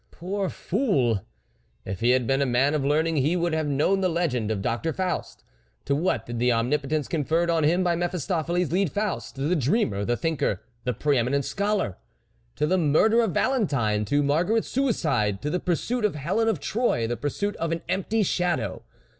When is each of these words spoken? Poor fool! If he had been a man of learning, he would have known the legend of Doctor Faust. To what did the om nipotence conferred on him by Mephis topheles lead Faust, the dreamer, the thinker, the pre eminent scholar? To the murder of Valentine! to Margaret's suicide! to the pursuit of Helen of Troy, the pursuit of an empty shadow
Poor 0.09 0.49
fool! 0.49 1.27
If 1.85 1.99
he 1.99 2.09
had 2.09 2.25
been 2.25 2.41
a 2.41 2.45
man 2.47 2.73
of 2.73 2.83
learning, 2.83 3.17
he 3.17 3.35
would 3.35 3.53
have 3.53 3.67
known 3.67 4.01
the 4.01 4.09
legend 4.09 4.49
of 4.49 4.63
Doctor 4.63 4.91
Faust. 4.93 5.43
To 5.85 5.93
what 5.95 6.25
did 6.25 6.39
the 6.39 6.51
om 6.51 6.71
nipotence 6.71 7.07
conferred 7.07 7.51
on 7.51 7.63
him 7.63 7.83
by 7.83 7.95
Mephis 7.95 8.25
topheles 8.25 8.71
lead 8.71 8.91
Faust, 8.91 9.35
the 9.35 9.55
dreamer, 9.55 10.03
the 10.03 10.17
thinker, 10.17 10.63
the 10.85 10.93
pre 10.95 11.19
eminent 11.19 11.45
scholar? 11.45 11.99
To 12.55 12.65
the 12.65 12.79
murder 12.79 13.21
of 13.21 13.35
Valentine! 13.35 14.03
to 14.05 14.23
Margaret's 14.23 14.67
suicide! 14.67 15.39
to 15.43 15.51
the 15.51 15.59
pursuit 15.59 16.03
of 16.03 16.15
Helen 16.15 16.47
of 16.47 16.59
Troy, 16.59 17.05
the 17.05 17.15
pursuit 17.15 17.55
of 17.57 17.71
an 17.71 17.83
empty 17.87 18.23
shadow 18.23 18.81